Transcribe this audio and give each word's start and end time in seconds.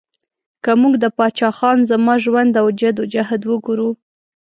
که 0.63 0.71
موږ 0.81 0.93
د 1.03 1.05
پاچا 1.17 1.49
خان 1.57 1.77
زما 1.91 2.13
ژوند 2.23 2.53
او 2.61 2.67
جد 2.79 2.95
او 3.01 3.05
جهد 3.13 3.41
وګورو 3.45 3.89